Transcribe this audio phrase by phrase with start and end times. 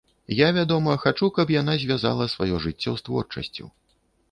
[0.35, 3.71] Я, вядома, хачу, каб яна звязала сваё жыццё з творчасцю.